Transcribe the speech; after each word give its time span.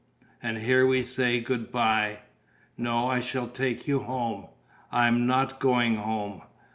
And 0.41 0.57
here 0.57 0.87
we 0.87 1.03
say 1.03 1.39
good 1.41 1.71
bye." 1.71 2.21
"No, 2.75 3.07
I 3.07 3.19
shall 3.19 3.47
take 3.47 3.87
you 3.87 3.99
home." 3.99 4.47
"I'm 4.91 5.27
not 5.27 5.59
going 5.59 5.97
home." 5.97 6.41